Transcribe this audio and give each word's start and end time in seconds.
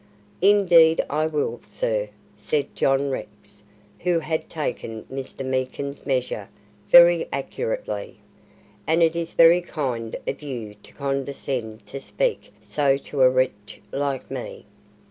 "Indeed 0.41 1.05
I 1.11 1.27
will, 1.27 1.59
sir," 1.61 2.09
said 2.35 2.73
John 2.75 3.11
Rex, 3.11 3.61
who 3.99 4.17
had 4.17 4.49
taken 4.49 5.03
Mr. 5.13 5.45
Meekin's 5.45 6.07
measure 6.07 6.49
very 6.89 7.27
accurately, 7.31 8.17
"and 8.87 9.03
it 9.03 9.15
is 9.15 9.33
very 9.33 9.61
kind 9.61 10.15
of 10.27 10.41
you 10.41 10.73
to 10.81 10.93
condescend 10.93 11.85
to 11.85 11.99
speak 11.99 12.51
so 12.59 12.97
to 12.97 13.21
a 13.21 13.29
wretch 13.29 13.79
like 13.91 14.31
me." 14.31 14.65